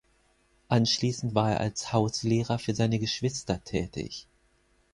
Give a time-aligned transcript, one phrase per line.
[0.67, 4.27] Anschließend war er als Hauslehrer für seine Geschwister tätig.